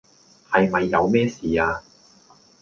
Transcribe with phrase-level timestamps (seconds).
[0.49, 1.83] 係咪有咩事呀